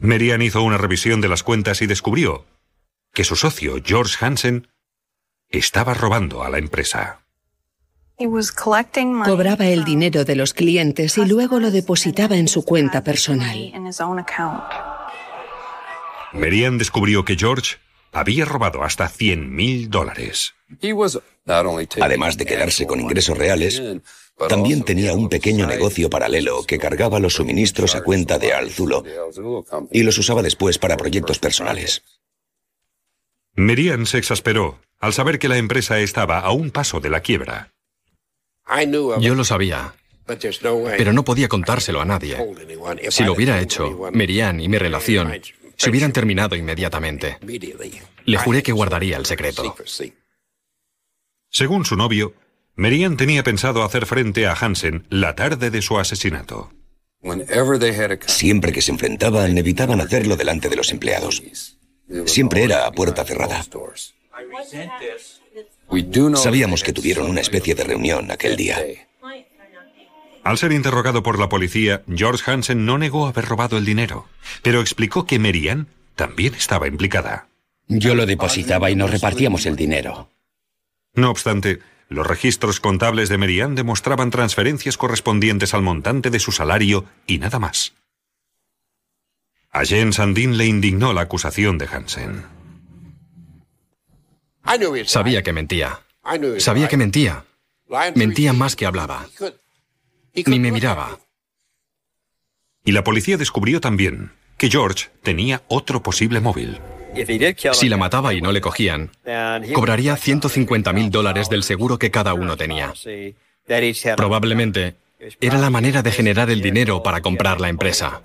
Marianne 0.00 0.44
hizo 0.44 0.62
una 0.62 0.78
revisión 0.78 1.20
de 1.20 1.28
las 1.28 1.42
cuentas 1.42 1.82
y 1.82 1.86
descubrió 1.86 2.44
que 3.12 3.24
su 3.24 3.34
socio, 3.34 3.76
George 3.84 4.24
Hansen, 4.24 4.68
estaba 5.48 5.94
robando 5.94 6.42
a 6.42 6.50
la 6.50 6.58
empresa. 6.58 7.20
Cobraba 9.24 9.66
el 9.66 9.84
dinero 9.84 10.24
de 10.24 10.36
los 10.36 10.54
clientes 10.54 11.18
y 11.18 11.26
luego 11.26 11.60
lo 11.60 11.70
depositaba 11.70 12.36
en 12.36 12.48
su 12.48 12.64
cuenta 12.64 13.04
personal. 13.04 13.72
Marianne 16.32 16.78
descubrió 16.78 17.24
que 17.24 17.36
George 17.36 17.76
había 18.16 18.46
robado 18.46 18.82
hasta 18.82 19.08
100 19.08 19.54
mil 19.54 19.90
dólares. 19.90 20.54
Además 22.00 22.36
de 22.38 22.46
quedarse 22.46 22.86
con 22.86 23.00
ingresos 23.00 23.36
reales, 23.36 23.82
también 24.48 24.84
tenía 24.84 25.12
un 25.12 25.28
pequeño 25.28 25.66
negocio 25.66 26.08
paralelo 26.08 26.64
que 26.64 26.78
cargaba 26.78 27.20
los 27.20 27.34
suministros 27.34 27.94
a 27.94 28.02
cuenta 28.02 28.38
de 28.38 28.54
Alzulo 28.54 29.04
y 29.92 30.02
los 30.02 30.16
usaba 30.18 30.42
después 30.42 30.78
para 30.78 30.96
proyectos 30.96 31.38
personales. 31.38 32.02
Merian 33.54 34.06
se 34.06 34.18
exasperó 34.18 34.80
al 34.98 35.12
saber 35.12 35.38
que 35.38 35.48
la 35.48 35.58
empresa 35.58 35.98
estaba 36.00 36.40
a 36.40 36.52
un 36.52 36.70
paso 36.70 37.00
de 37.00 37.10
la 37.10 37.20
quiebra. 37.20 37.72
Yo 39.20 39.34
lo 39.34 39.44
sabía, 39.44 39.94
pero 40.96 41.12
no 41.12 41.24
podía 41.24 41.48
contárselo 41.48 42.00
a 42.00 42.04
nadie. 42.04 42.36
Si 43.10 43.24
lo 43.24 43.34
hubiera 43.34 43.60
hecho, 43.60 44.10
Merian 44.12 44.60
y 44.60 44.68
mi 44.68 44.78
relación 44.78 45.32
se 45.76 45.90
hubieran 45.90 46.12
terminado 46.12 46.56
inmediatamente. 46.56 47.38
Le 48.24 48.38
juré 48.38 48.62
que 48.62 48.72
guardaría 48.72 49.16
el 49.16 49.26
secreto. 49.26 49.74
Según 51.50 51.84
su 51.84 51.96
novio, 51.96 52.34
Merian 52.74 53.16
tenía 53.16 53.42
pensado 53.42 53.82
hacer 53.82 54.06
frente 54.06 54.46
a 54.46 54.54
Hansen 54.54 55.06
la 55.08 55.34
tarde 55.34 55.70
de 55.70 55.82
su 55.82 55.98
asesinato. 55.98 56.70
Siempre 58.26 58.72
que 58.72 58.82
se 58.82 58.92
enfrentaban, 58.92 59.56
evitaban 59.56 60.00
hacerlo 60.00 60.36
delante 60.36 60.68
de 60.68 60.76
los 60.76 60.90
empleados. 60.90 61.42
Siempre 62.26 62.62
era 62.62 62.86
a 62.86 62.92
puerta 62.92 63.24
cerrada. 63.24 63.64
Sabíamos 66.34 66.82
que 66.82 66.92
tuvieron 66.92 67.30
una 67.30 67.40
especie 67.40 67.74
de 67.74 67.84
reunión 67.84 68.30
aquel 68.30 68.56
día. 68.56 68.84
Al 70.46 70.58
ser 70.58 70.70
interrogado 70.70 71.24
por 71.24 71.40
la 71.40 71.48
policía, 71.48 72.04
George 72.06 72.48
Hansen 72.48 72.86
no 72.86 72.98
negó 72.98 73.26
haber 73.26 73.46
robado 73.46 73.78
el 73.78 73.84
dinero, 73.84 74.28
pero 74.62 74.80
explicó 74.80 75.26
que 75.26 75.40
Merian 75.40 75.88
también 76.14 76.54
estaba 76.54 76.86
implicada. 76.86 77.48
Yo 77.88 78.14
lo 78.14 78.26
depositaba 78.26 78.88
y 78.88 78.94
nos 78.94 79.10
repartíamos 79.10 79.66
el 79.66 79.74
dinero. 79.74 80.30
No 81.14 81.32
obstante, 81.32 81.80
los 82.08 82.24
registros 82.24 82.78
contables 82.78 83.28
de 83.28 83.38
Merian 83.38 83.74
demostraban 83.74 84.30
transferencias 84.30 84.96
correspondientes 84.96 85.74
al 85.74 85.82
montante 85.82 86.30
de 86.30 86.38
su 86.38 86.52
salario 86.52 87.06
y 87.26 87.38
nada 87.38 87.58
más. 87.58 87.94
A 89.72 89.84
Jen 89.84 90.12
Sandin 90.12 90.56
le 90.56 90.66
indignó 90.66 91.12
la 91.12 91.22
acusación 91.22 91.76
de 91.76 91.88
Hansen. 91.88 92.44
Sabía 95.06 95.42
que 95.42 95.52
mentía. 95.52 95.98
Sabía 96.58 96.86
que 96.86 96.96
mentía. 96.96 97.44
Mentía 98.14 98.52
más 98.52 98.76
que 98.76 98.86
hablaba. 98.86 99.26
Ni 100.44 100.58
me 100.58 100.70
miraba. 100.70 101.18
Y 102.84 102.92
la 102.92 103.02
policía 103.02 103.36
descubrió 103.36 103.80
también 103.80 104.32
que 104.58 104.70
George 104.70 105.08
tenía 105.22 105.62
otro 105.68 106.02
posible 106.02 106.40
móvil. 106.40 106.80
Si 107.72 107.88
la 107.88 107.96
mataba 107.96 108.34
y 108.34 108.40
no 108.40 108.52
le 108.52 108.60
cogían, 108.60 109.10
cobraría 109.74 110.16
150 110.16 110.92
mil 110.92 111.10
dólares 111.10 111.48
del 111.48 111.62
seguro 111.62 111.98
que 111.98 112.10
cada 112.10 112.34
uno 112.34 112.56
tenía. 112.56 112.92
Probablemente 114.16 114.96
era 115.40 115.58
la 115.58 115.70
manera 115.70 116.02
de 116.02 116.12
generar 116.12 116.50
el 116.50 116.60
dinero 116.60 117.02
para 117.02 117.22
comprar 117.22 117.60
la 117.60 117.68
empresa. 117.68 118.20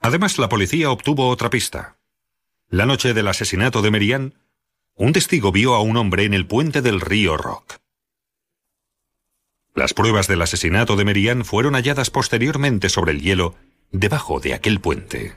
Además, 0.00 0.38
la 0.38 0.48
policía 0.48 0.90
obtuvo 0.90 1.28
otra 1.28 1.50
pista. 1.50 1.96
La 2.68 2.86
noche 2.86 3.14
del 3.14 3.28
asesinato 3.28 3.82
de 3.82 3.90
Merian, 3.90 4.34
un 4.94 5.12
testigo 5.12 5.50
vio 5.50 5.74
a 5.74 5.80
un 5.80 5.96
hombre 5.96 6.24
en 6.24 6.34
el 6.34 6.46
puente 6.46 6.82
del 6.82 7.00
río 7.00 7.36
Rock. 7.36 7.78
Las 9.74 9.92
pruebas 9.92 10.28
del 10.28 10.40
asesinato 10.40 10.94
de 10.94 11.04
Merian 11.04 11.44
fueron 11.44 11.74
halladas 11.74 12.10
posteriormente 12.10 12.88
sobre 12.88 13.10
el 13.10 13.20
hielo 13.20 13.56
debajo 13.90 14.38
de 14.38 14.54
aquel 14.54 14.80
puente. 14.80 15.34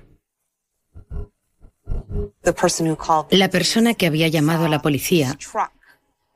La 3.31 3.49
persona 3.49 3.93
que 3.95 4.05
había 4.05 4.27
llamado 4.27 4.65
a 4.65 4.69
la 4.69 4.81
policía 4.81 5.37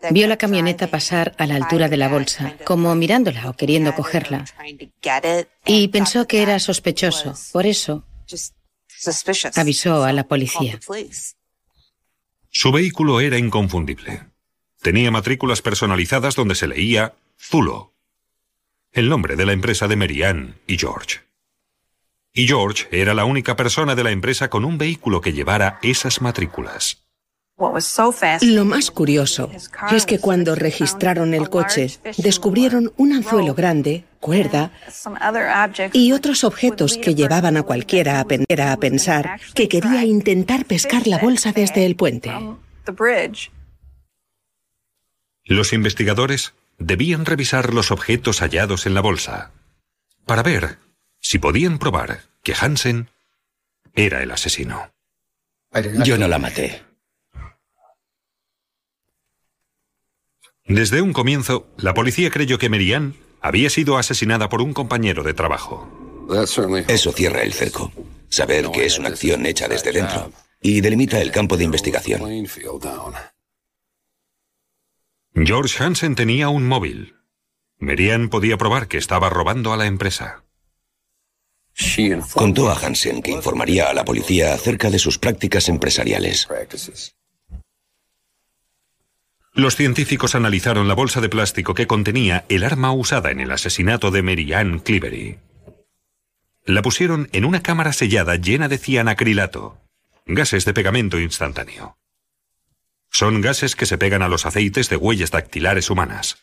vio 0.10 0.28
la 0.28 0.38
camioneta 0.38 0.88
pasar 0.88 1.36
a 1.38 1.46
la 1.46 1.56
altura 1.56 1.90
de 1.90 1.98
la 1.98 2.10
bolsa, 2.10 2.58
como 2.66 2.96
mirándola 2.96 3.50
o 3.50 3.54
queriendo 3.54 3.94
cogerla, 3.94 4.46
y 5.66 5.88
pensó 5.90 6.26
que 6.26 6.42
era 6.42 6.58
sospechoso. 6.60 7.36
Por 7.54 7.68
eso 7.68 8.04
avisó 9.56 10.04
a 10.04 10.12
la 10.12 10.24
policía. 10.24 10.80
Su 12.50 12.72
vehículo 12.72 13.22
era 13.22 13.38
inconfundible. 13.38 14.26
Tenía 14.82 15.12
matrículas 15.12 15.62
personalizadas 15.62 16.36
donde 16.36 16.56
se 16.56 16.68
leía 16.68 17.14
Zulo, 17.44 17.96
el 18.92 19.10
nombre 19.10 19.36
de 19.36 19.46
la 19.48 19.52
empresa 19.52 19.88
de 19.88 19.96
Merian 19.96 20.60
y 20.68 20.78
George. 20.78 21.22
Y 22.34 22.48
George 22.48 22.88
era 22.92 23.16
la 23.16 23.26
única 23.26 23.56
persona 23.56 23.96
de 23.96 24.04
la 24.04 24.12
empresa 24.12 24.50
con 24.50 24.64
un 24.64 24.78
vehículo 24.78 25.22
que 25.22 25.34
llevara 25.34 25.80
esas 25.82 26.22
matrículas. 26.22 27.04
Lo 28.42 28.64
más 28.64 28.92
curioso 28.92 29.52
es 29.92 30.06
que 30.06 30.20
cuando 30.20 30.56
registraron 30.56 31.34
el 31.34 31.50
coche, 31.50 32.00
descubrieron 32.18 32.94
un 32.96 33.12
anzuelo 33.12 33.56
grande, 33.56 34.06
cuerda 34.20 34.72
y 35.92 36.12
otros 36.12 36.44
objetos 36.44 36.98
que 36.98 37.16
llevaban 37.16 37.58
a 37.58 37.64
cualquiera 37.64 38.20
a, 38.20 38.78
pensar 38.78 39.42
que 39.56 39.68
quería 39.68 40.06
intentar 40.06 40.66
pescar 40.66 41.08
la 41.08 41.18
bolsa 41.18 41.52
desde 41.52 41.86
el 41.86 41.96
puente. 41.96 42.32
Los 45.44 45.74
investigadores 45.74 46.54
debían 46.82 47.26
revisar 47.26 47.74
los 47.74 47.92
objetos 47.92 48.42
hallados 48.42 48.86
en 48.86 48.94
la 48.94 49.02
bolsa 49.02 49.52
para 50.26 50.44
ver 50.44 50.80
si 51.20 51.40
podían 51.40 51.78
probar 51.78 52.24
que 52.44 52.56
Hansen 52.60 53.10
era 53.94 54.24
el 54.24 54.32
asesino. 54.32 54.92
Yo 56.04 56.18
no 56.18 56.28
la 56.28 56.40
maté. 56.40 56.84
Desde 60.66 61.02
un 61.02 61.14
comienzo, 61.14 61.68
la 61.78 61.94
policía 61.94 62.30
creyó 62.30 62.58
que 62.58 62.70
Merian 62.70 63.16
había 63.42 63.70
sido 63.70 63.98
asesinada 63.98 64.50
por 64.50 64.62
un 64.62 64.74
compañero 64.74 65.24
de 65.24 65.34
trabajo. 65.34 65.90
Eso 66.88 67.12
cierra 67.12 67.42
el 67.42 67.54
cerco. 67.54 67.92
Saber 68.30 68.70
que 68.72 68.86
es 68.86 68.98
una 68.98 69.10
acción 69.10 69.46
hecha 69.46 69.68
desde 69.68 69.92
dentro 69.92 70.32
y 70.62 70.80
delimita 70.82 71.20
el 71.22 71.32
campo 71.32 71.58
de 71.58 71.66
investigación. 71.66 72.22
George 75.34 75.82
Hansen 75.82 76.16
tenía 76.16 76.50
un 76.50 76.68
móvil. 76.68 77.16
Merian 77.78 78.30
podía 78.30 78.58
probar 78.58 78.88
que 78.88 78.98
estaba 78.98 79.30
robando 79.30 79.72
a 79.72 79.78
la 79.78 79.86
empresa. 79.86 80.44
Contó 82.34 82.70
a 82.70 82.78
Hansen 82.78 83.22
que 83.22 83.32
informaría 83.32 83.90
a 83.90 83.94
la 83.94 84.04
policía 84.04 84.54
acerca 84.54 84.90
de 84.90 85.00
sus 85.00 85.18
prácticas 85.18 85.70
empresariales. 85.70 86.48
Los 89.54 89.76
científicos 89.76 90.36
analizaron 90.36 90.88
la 90.88 90.94
bolsa 90.94 91.22
de 91.22 91.30
plástico 91.30 91.74
que 91.74 91.88
contenía 91.88 92.46
el 92.50 92.64
arma 92.64 92.92
usada 92.92 93.32
en 93.32 93.40
el 93.40 93.52
asesinato 93.52 94.12
de 94.12 94.22
Mary 94.22 94.54
Ann 94.54 94.80
Clivery. 94.80 95.40
La 96.66 96.82
pusieron 96.82 97.30
en 97.32 97.46
una 97.46 97.64
cámara 97.64 97.94
sellada 97.94 98.36
llena 98.36 98.68
de 98.68 98.78
cianacrilato, 98.78 99.82
gases 100.26 100.66
de 100.66 100.74
pegamento 100.74 101.20
instantáneo. 101.20 101.98
Son 103.12 103.42
gases 103.42 103.76
que 103.76 103.86
se 103.86 103.98
pegan 103.98 104.22
a 104.22 104.30
los 104.30 104.46
aceites 104.46 104.90
de 104.90 104.96
huellas 104.96 105.32
dactilares 105.32 105.90
humanas. 105.90 106.38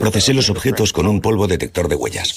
Procesé 0.00 0.34
los 0.34 0.50
objetos 0.50 0.92
con 0.92 1.06
un 1.06 1.20
polvo 1.20 1.46
detector 1.46 1.88
de 1.88 1.94
huellas. 1.94 2.28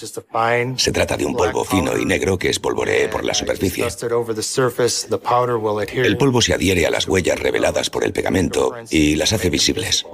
Se 0.77 0.91
trata 0.91 1.17
de 1.17 1.25
un 1.25 1.35
polvo 1.35 1.65
fino 1.65 1.97
y 1.97 2.05
negro 2.05 2.37
que 2.37 2.49
espolvoreé 2.49 3.07
por 3.07 3.23
la 3.23 3.33
superficie. 3.33 3.87
El 5.93 6.17
polvo 6.17 6.41
se 6.41 6.53
adhiere 6.53 6.85
a 6.85 6.91
las 6.91 7.07
huellas 7.07 7.39
reveladas 7.39 7.89
por 7.89 8.03
el 8.03 8.13
pegamento 8.13 8.75
y 8.91 9.15
las 9.15 9.33
hace 9.33 9.49
visibles. 9.49 10.05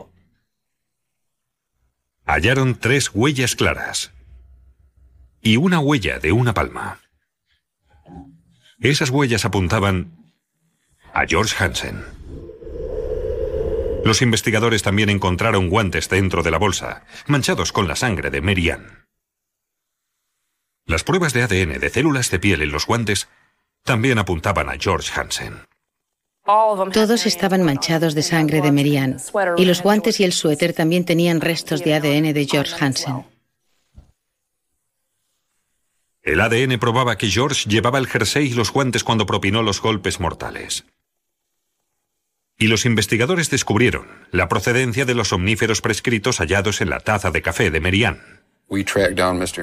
Hallaron 2.25 2.79
tres 2.79 3.11
huellas 3.13 3.55
claras 3.55 4.11
y 5.41 5.57
una 5.57 5.79
huella 5.79 6.19
de 6.19 6.31
una 6.31 6.53
palma. 6.53 6.99
Esas 8.79 9.09
huellas 9.09 9.43
apuntaban 9.43 10.18
a 11.19 11.25
George 11.27 11.53
Hansen. 11.61 12.05
Los 14.05 14.21
investigadores 14.21 14.83
también 14.83 15.09
encontraron 15.09 15.67
guantes 15.67 16.07
dentro 16.07 16.43
de 16.43 16.51
la 16.51 16.57
bolsa, 16.57 17.03
manchados 17.27 17.73
con 17.73 17.89
la 17.89 17.97
sangre 17.97 18.29
de 18.29 18.39
Mary 18.39 18.71
Las 20.85 21.03
pruebas 21.03 21.33
de 21.33 21.43
ADN 21.43 21.77
de 21.77 21.89
células 21.89 22.31
de 22.31 22.39
piel 22.39 22.61
en 22.61 22.71
los 22.71 22.85
guantes 22.85 23.27
también 23.83 24.17
apuntaban 24.17 24.69
a 24.69 24.77
George 24.79 25.11
Hansen. 25.13 25.65
Todos 26.45 27.25
estaban 27.25 27.63
manchados 27.63 28.15
de 28.15 28.23
sangre 28.23 28.61
de 28.61 28.71
Merian 28.71 29.17
y 29.57 29.65
los 29.65 29.83
guantes 29.83 30.21
y 30.21 30.23
el 30.23 30.31
suéter 30.31 30.71
también 30.71 31.03
tenían 31.03 31.41
restos 31.41 31.83
de 31.83 31.95
ADN 31.95 32.33
de 32.33 32.47
George 32.49 32.73
Hansen. 32.79 33.25
El 36.21 36.39
ADN 36.39 36.79
probaba 36.79 37.17
que 37.17 37.27
George 37.27 37.69
llevaba 37.69 37.99
el 37.99 38.07
jersey 38.07 38.47
y 38.47 38.53
los 38.53 38.71
guantes 38.71 39.03
cuando 39.03 39.25
propinó 39.25 39.63
los 39.63 39.81
golpes 39.81 40.21
mortales 40.21 40.85
y 42.59 42.67
los 42.67 42.85
investigadores 42.85 43.49
descubrieron 43.49 44.05
la 44.31 44.49
procedencia 44.49 45.05
de 45.05 45.15
los 45.15 45.31
omníferos 45.31 45.81
prescritos 45.81 46.39
hallados 46.39 46.81
en 46.81 46.89
la 46.89 46.99
taza 46.99 47.31
de 47.31 47.41
café 47.41 47.71
de 47.71 47.79
Merian. 47.79 48.21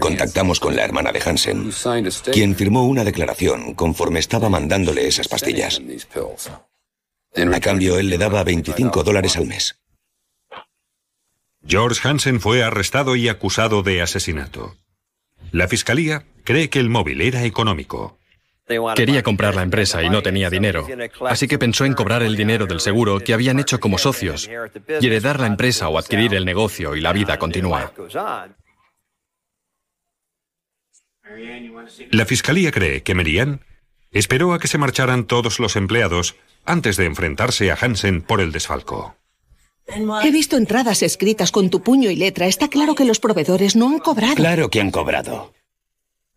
Contactamos 0.00 0.58
con 0.58 0.74
la 0.74 0.82
hermana 0.82 1.12
de 1.12 1.22
Hansen, 1.24 1.70
quien 2.32 2.56
firmó 2.56 2.86
una 2.86 3.04
declaración 3.04 3.74
conforme 3.74 4.18
estaba 4.18 4.48
mandándole 4.48 5.06
esas 5.06 5.28
pastillas. 5.28 5.80
A 7.36 7.60
cambio, 7.60 7.98
él 7.98 8.08
le 8.08 8.18
daba 8.18 8.42
25 8.42 9.04
dólares 9.04 9.36
al 9.36 9.46
mes. 9.46 9.78
George 11.64 12.00
Hansen 12.08 12.40
fue 12.40 12.64
arrestado 12.64 13.14
y 13.14 13.28
acusado 13.28 13.82
de 13.82 14.00
asesinato. 14.00 14.74
La 15.52 15.68
fiscalía 15.68 16.24
cree 16.44 16.70
que 16.70 16.80
el 16.80 16.88
móvil 16.88 17.20
era 17.20 17.44
económico, 17.44 18.18
Quería 18.96 19.22
comprar 19.22 19.54
la 19.54 19.62
empresa 19.62 20.02
y 20.02 20.10
no 20.10 20.22
tenía 20.22 20.50
dinero, 20.50 20.86
así 21.26 21.46
que 21.46 21.58
pensó 21.58 21.84
en 21.84 21.94
cobrar 21.94 22.22
el 22.22 22.36
dinero 22.36 22.66
del 22.66 22.80
seguro 22.80 23.20
que 23.20 23.32
habían 23.32 23.60
hecho 23.60 23.78
como 23.78 23.96
socios 23.96 24.50
y 25.00 25.06
heredar 25.06 25.38
la 25.38 25.46
empresa 25.46 25.88
o 25.88 25.98
adquirir 25.98 26.34
el 26.34 26.44
negocio 26.44 26.96
y 26.96 27.00
la 27.00 27.12
vida 27.12 27.38
continúa. 27.38 27.92
La 32.10 32.26
fiscalía 32.26 32.72
cree 32.72 33.02
que 33.02 33.14
Merian 33.14 33.60
esperó 34.10 34.52
a 34.52 34.58
que 34.58 34.68
se 34.68 34.78
marcharan 34.78 35.26
todos 35.26 35.60
los 35.60 35.76
empleados 35.76 36.34
antes 36.64 36.96
de 36.96 37.04
enfrentarse 37.04 37.70
a 37.70 37.78
Hansen 37.80 38.22
por 38.22 38.40
el 38.40 38.50
desfalco. 38.50 39.16
He 40.24 40.32
visto 40.32 40.56
entradas 40.56 41.02
escritas 41.02 41.52
con 41.52 41.70
tu 41.70 41.82
puño 41.82 42.10
y 42.10 42.16
letra. 42.16 42.46
Está 42.46 42.68
claro 42.68 42.96
que 42.96 43.04
los 43.04 43.20
proveedores 43.20 43.76
no 43.76 43.88
han 43.88 44.00
cobrado. 44.00 44.34
Claro 44.34 44.68
que 44.68 44.80
han 44.80 44.90
cobrado. 44.90 45.52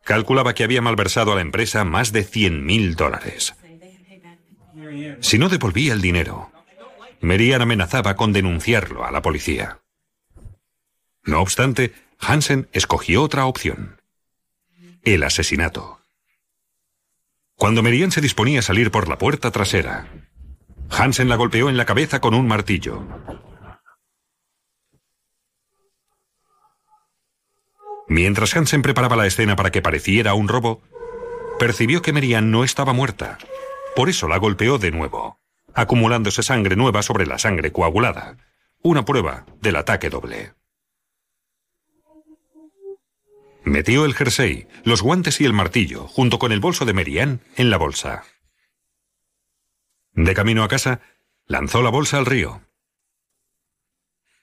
Calculaba 0.09 0.55
que 0.55 0.63
había 0.63 0.81
malversado 0.81 1.33
a 1.33 1.35
la 1.35 1.41
empresa 1.41 1.85
más 1.85 2.11
de 2.11 2.25
100.000 2.25 2.95
dólares. 2.95 3.53
Si 5.21 5.37
no 5.37 5.49
devolvía 5.49 5.93
el 5.93 6.01
dinero, 6.01 6.51
Merian 7.21 7.61
amenazaba 7.61 8.15
con 8.15 8.33
denunciarlo 8.33 9.05
a 9.05 9.11
la 9.11 9.21
policía. 9.21 9.81
No 11.23 11.41
obstante, 11.41 11.93
Hansen 12.17 12.69
escogió 12.71 13.21
otra 13.21 13.45
opción. 13.45 14.01
El 15.03 15.21
asesinato. 15.21 15.99
Cuando 17.53 17.83
Merian 17.83 18.11
se 18.11 18.19
disponía 18.19 18.61
a 18.61 18.63
salir 18.63 18.89
por 18.89 19.09
la 19.09 19.19
puerta 19.19 19.51
trasera, 19.51 20.07
Hansen 20.89 21.29
la 21.29 21.35
golpeó 21.35 21.69
en 21.69 21.77
la 21.77 21.85
cabeza 21.85 22.19
con 22.19 22.33
un 22.33 22.47
martillo. 22.47 23.05
Mientras 28.09 28.55
Hansen 28.55 28.81
preparaba 28.81 29.15
la 29.15 29.27
escena 29.27 29.55
para 29.55 29.69
que 29.69 29.83
pareciera 29.83 30.33
un 30.33 30.47
robo, 30.47 30.81
percibió 31.59 32.01
que 32.01 32.11
Merian 32.11 32.49
no 32.49 32.63
estaba 32.63 32.91
muerta. 32.91 33.37
Por 33.95 34.09
eso 34.09 34.27
la 34.27 34.37
golpeó 34.37 34.79
de 34.79 34.89
nuevo, 34.89 35.39
acumulándose 35.75 36.41
sangre 36.41 36.75
nueva 36.75 37.03
sobre 37.03 37.27
la 37.27 37.37
sangre 37.37 37.71
coagulada. 37.71 38.37
Una 38.81 39.05
prueba 39.05 39.45
del 39.61 39.75
ataque 39.75 40.09
doble. 40.09 40.53
Metió 43.63 44.05
el 44.05 44.15
jersey, 44.15 44.67
los 44.83 45.03
guantes 45.03 45.39
y 45.39 45.45
el 45.45 45.53
martillo, 45.53 46.07
junto 46.07 46.39
con 46.39 46.51
el 46.51 46.59
bolso 46.59 46.85
de 46.85 46.93
Merian, 46.93 47.41
en 47.57 47.69
la 47.69 47.77
bolsa. 47.77 48.23
De 50.13 50.33
camino 50.33 50.63
a 50.63 50.67
casa, 50.67 51.01
lanzó 51.45 51.83
la 51.83 51.91
bolsa 51.91 52.17
al 52.17 52.25
río. 52.25 52.63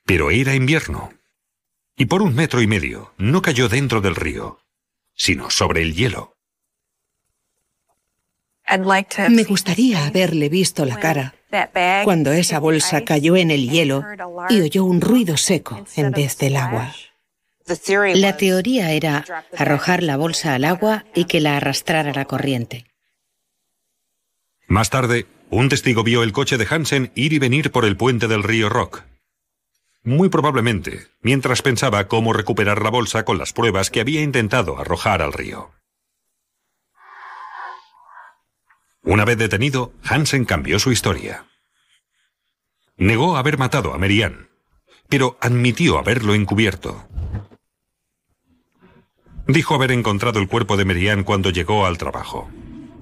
Pero 0.04 0.30
era 0.30 0.54
invierno 0.54 1.15
y 1.96 2.06
por 2.06 2.22
un 2.22 2.34
metro 2.34 2.60
y 2.60 2.66
medio 2.66 3.12
no 3.16 3.42
cayó 3.42 3.68
dentro 3.68 4.00
del 4.00 4.14
río, 4.14 4.60
sino 5.14 5.50
sobre 5.50 5.82
el 5.82 5.94
hielo. 5.94 6.36
Me 9.28 9.44
gustaría 9.44 10.06
haberle 10.06 10.48
visto 10.48 10.84
la 10.84 10.98
cara 10.98 11.34
cuando 12.04 12.32
esa 12.32 12.58
bolsa 12.58 13.04
cayó 13.04 13.36
en 13.36 13.50
el 13.50 13.70
hielo 13.70 14.04
y 14.48 14.60
oyó 14.60 14.84
un 14.84 15.00
ruido 15.00 15.36
seco 15.36 15.84
en 15.96 16.10
vez 16.10 16.36
del 16.38 16.56
agua. 16.56 16.92
La 18.14 18.36
teoría 18.36 18.92
era 18.92 19.24
arrojar 19.56 20.02
la 20.02 20.16
bolsa 20.16 20.54
al 20.54 20.64
agua 20.64 21.04
y 21.14 21.24
que 21.24 21.40
la 21.40 21.56
arrastrara 21.56 22.12
la 22.12 22.24
corriente. 22.24 22.86
Más 24.68 24.90
tarde, 24.90 25.26
un 25.50 25.68
testigo 25.68 26.02
vio 26.02 26.22
el 26.22 26.32
coche 26.32 26.58
de 26.58 26.66
Hansen 26.68 27.12
ir 27.14 27.32
y 27.32 27.38
venir 27.38 27.70
por 27.70 27.84
el 27.84 27.96
puente 27.96 28.28
del 28.28 28.42
río 28.42 28.68
Rock. 28.68 29.04
Muy 30.06 30.28
probablemente, 30.28 31.08
mientras 31.20 31.62
pensaba 31.62 32.06
cómo 32.06 32.32
recuperar 32.32 32.80
la 32.80 32.90
bolsa 32.90 33.24
con 33.24 33.38
las 33.38 33.52
pruebas 33.52 33.90
que 33.90 34.00
había 34.00 34.22
intentado 34.22 34.78
arrojar 34.78 35.20
al 35.20 35.32
río. 35.32 35.72
Una 39.02 39.24
vez 39.24 39.36
detenido, 39.36 39.92
Hansen 40.04 40.44
cambió 40.44 40.78
su 40.78 40.92
historia. 40.92 41.46
Negó 42.96 43.36
haber 43.36 43.58
matado 43.58 43.94
a 43.94 43.98
Merian, 43.98 44.48
pero 45.08 45.38
admitió 45.40 45.98
haberlo 45.98 46.36
encubierto. 46.36 47.08
Dijo 49.48 49.74
haber 49.74 49.90
encontrado 49.90 50.38
el 50.38 50.46
cuerpo 50.46 50.76
de 50.76 50.84
Merian 50.84 51.24
cuando 51.24 51.50
llegó 51.50 51.84
al 51.84 51.98
trabajo. 51.98 52.48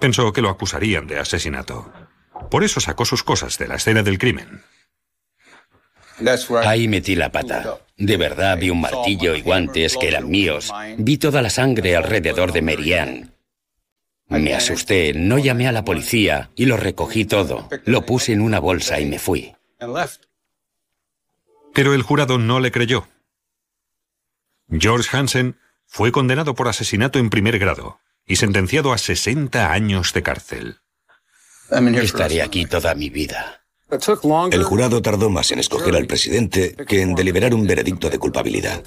Pensó 0.00 0.32
que 0.32 0.40
lo 0.40 0.48
acusarían 0.48 1.06
de 1.06 1.18
asesinato. 1.18 1.92
Por 2.50 2.64
eso 2.64 2.80
sacó 2.80 3.04
sus 3.04 3.22
cosas 3.22 3.58
de 3.58 3.68
la 3.68 3.74
escena 3.74 4.02
del 4.02 4.18
crimen. 4.18 4.62
Ahí 6.64 6.88
metí 6.88 7.14
la 7.14 7.30
pata. 7.30 7.78
De 7.96 8.16
verdad 8.16 8.58
vi 8.58 8.70
un 8.70 8.80
martillo 8.80 9.34
y 9.34 9.42
guantes 9.42 9.96
que 9.96 10.08
eran 10.08 10.28
míos. 10.28 10.72
Vi 10.98 11.18
toda 11.18 11.42
la 11.42 11.50
sangre 11.50 11.96
alrededor 11.96 12.52
de 12.52 12.62
Merian. 12.62 13.34
Me 14.28 14.54
asusté, 14.54 15.12
no 15.14 15.38
llamé 15.38 15.68
a 15.68 15.72
la 15.72 15.84
policía 15.84 16.50
y 16.56 16.66
lo 16.66 16.76
recogí 16.76 17.24
todo. 17.24 17.68
Lo 17.84 18.06
puse 18.06 18.32
en 18.32 18.40
una 18.40 18.58
bolsa 18.58 19.00
y 19.00 19.06
me 19.06 19.18
fui. 19.18 19.54
Pero 21.72 21.94
el 21.94 22.02
jurado 22.02 22.38
no 22.38 22.60
le 22.60 22.70
creyó. 22.70 23.08
George 24.70 25.14
Hansen 25.16 25.56
fue 25.86 26.10
condenado 26.10 26.54
por 26.54 26.68
asesinato 26.68 27.18
en 27.18 27.30
primer 27.30 27.58
grado 27.58 28.00
y 28.26 28.36
sentenciado 28.36 28.92
a 28.92 28.98
60 28.98 29.72
años 29.72 30.12
de 30.12 30.22
cárcel. 30.22 30.80
Estaré 31.70 32.42
aquí 32.42 32.66
toda 32.66 32.94
mi 32.94 33.10
vida. 33.10 33.63
El 34.50 34.64
jurado 34.64 35.02
tardó 35.02 35.30
más 35.30 35.50
en 35.52 35.58
escoger 35.58 35.94
al 35.96 36.06
presidente 36.06 36.74
que 36.86 37.02
en 37.02 37.14
deliberar 37.14 37.54
un 37.54 37.66
veredicto 37.66 38.10
de 38.10 38.18
culpabilidad. 38.18 38.82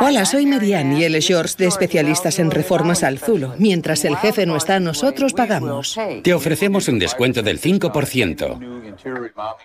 Hola, 0.00 0.26
soy 0.26 0.44
Marianne 0.44 0.98
y 0.98 1.04
él 1.04 1.14
es 1.14 1.26
George 1.26 1.54
de 1.56 1.66
especialistas 1.66 2.38
en 2.38 2.50
reformas 2.50 3.02
al 3.02 3.18
Zulo. 3.18 3.54
Mientras 3.58 4.04
el 4.04 4.18
jefe 4.18 4.44
no 4.44 4.56
está, 4.56 4.80
nosotros 4.80 5.32
pagamos. 5.32 5.98
Te 6.22 6.34
ofrecemos 6.34 6.88
un 6.88 6.98
descuento 6.98 7.42
del 7.42 7.58
5%. 7.58 8.58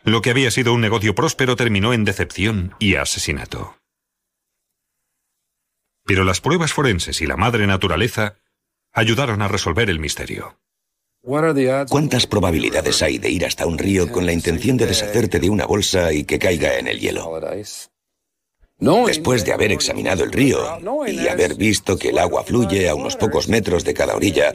Lo 0.06 0.22
que 0.22 0.30
había 0.30 0.50
sido 0.50 0.74
un 0.74 0.80
negocio 0.80 1.14
próspero 1.14 1.58
terminó 1.58 1.92
en 1.92 2.06
decepción 2.06 2.74
y 2.80 2.96
asesinato. 2.96 3.76
Pero 6.06 6.24
las 6.24 6.40
pruebas 6.40 6.72
forenses 6.72 7.22
y 7.22 7.26
la 7.26 7.36
madre 7.36 7.68
naturaleza 7.68 8.36
ayudaron 8.94 9.42
a 9.42 9.50
resolver 9.50 9.90
el 9.90 10.00
misterio. 10.00 10.58
¿Cuántas 11.26 12.28
probabilidades 12.28 13.02
hay 13.02 13.18
de 13.18 13.30
ir 13.30 13.46
hasta 13.46 13.66
un 13.66 13.78
río 13.78 14.12
con 14.12 14.26
la 14.26 14.34
intención 14.34 14.76
de 14.76 14.88
deshacerte 14.88 15.40
de 15.40 15.50
una 15.50 15.66
bolsa 15.66 16.12
y 16.12 16.26
que 16.26 16.38
caiga 16.38 16.78
en 16.78 16.88
el 16.88 17.00
hielo? 17.00 17.40
Después 19.08 19.46
de 19.46 19.54
haber 19.54 19.72
examinado 19.72 20.26
el 20.26 20.34
río 20.34 20.60
y 21.08 21.28
haber 21.30 21.56
visto 21.56 21.98
que 21.98 22.10
el 22.10 22.18
agua 22.18 22.44
fluye 22.44 22.90
a 22.90 22.96
unos 22.96 23.16
pocos 23.16 23.48
metros 23.48 23.86
de 23.86 23.94
cada 23.94 24.16
orilla 24.16 24.54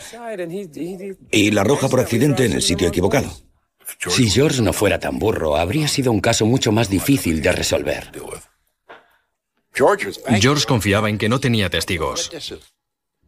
y 1.30 1.50
la 1.52 1.62
arroja 1.62 1.88
por 1.88 2.00
accidente 2.00 2.44
en 2.44 2.52
el 2.52 2.62
sitio 2.62 2.88
equivocado. 2.88 3.30
Si 4.06 4.28
George 4.28 4.60
no 4.60 4.74
fuera 4.74 4.98
tan 4.98 5.18
burro, 5.18 5.56
habría 5.56 5.88
sido 5.88 6.12
un 6.12 6.20
caso 6.20 6.44
mucho 6.44 6.70
más 6.70 6.90
difícil 6.90 7.40
de 7.40 7.52
resolver. 7.52 8.12
George 9.72 10.66
confiaba 10.66 11.08
en 11.08 11.16
que 11.16 11.30
no 11.30 11.40
tenía 11.40 11.70
testigos. 11.70 12.30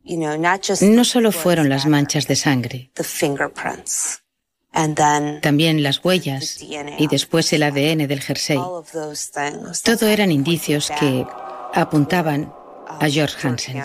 No 0.05 1.05
solo 1.05 1.33
fueron 1.33 1.69
las 1.69 1.87
manchas 1.87 2.27
de 2.27 2.37
sangre, 2.37 2.91
también 5.43 5.83
las 5.83 6.05
huellas 6.05 6.59
y 6.99 7.07
después 7.09 7.53
el 7.53 7.63
ADN 7.63 8.07
del 8.07 8.21
jersey. 8.21 8.59
Todo 9.85 10.07
eran 10.07 10.31
indicios 10.33 10.91
que 10.99 11.27
apuntaban 11.75 12.53
a 12.87 13.09
George 13.09 13.47
Hansen. 13.47 13.85